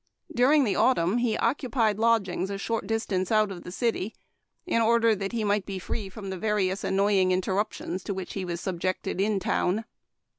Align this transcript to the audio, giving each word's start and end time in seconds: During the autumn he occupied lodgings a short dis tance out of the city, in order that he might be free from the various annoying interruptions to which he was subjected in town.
During 0.33 0.63
the 0.63 0.75
autumn 0.75 1.19
he 1.19 1.37
occupied 1.37 1.99
lodgings 1.99 2.49
a 2.49 2.57
short 2.57 2.87
dis 2.87 3.05
tance 3.05 3.31
out 3.31 3.51
of 3.51 3.61
the 3.63 3.71
city, 3.71 4.15
in 4.65 4.81
order 4.81 5.13
that 5.13 5.31
he 5.31 5.43
might 5.43 5.63
be 5.67 5.77
free 5.77 6.09
from 6.09 6.31
the 6.31 6.39
various 6.39 6.83
annoying 6.83 7.31
interruptions 7.31 8.03
to 8.05 8.13
which 8.15 8.33
he 8.33 8.43
was 8.43 8.59
subjected 8.59 9.21
in 9.21 9.39
town. 9.39 9.85